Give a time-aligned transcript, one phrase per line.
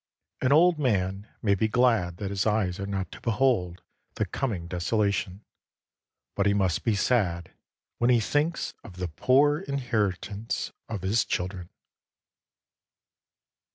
[0.41, 3.83] An old man may be glad that his eyes are not to behold
[4.15, 5.45] the coming desolation,
[6.35, 7.53] but he must be sad
[7.99, 11.69] when he thinks of the poor inheritance of his children.